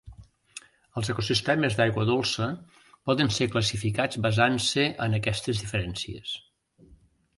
[1.01, 2.47] Els ecosistemes d'aigua dolça
[3.09, 6.35] poden ser classificats basant-se en aquestes diferències.